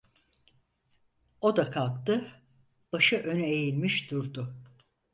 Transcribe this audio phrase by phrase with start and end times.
[1.41, 2.31] O da kalktı,
[2.93, 4.55] başı öne eğilmiş durdu.